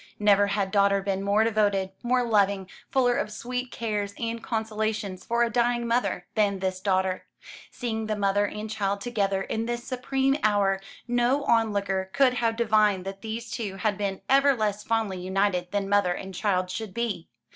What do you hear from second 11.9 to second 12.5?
could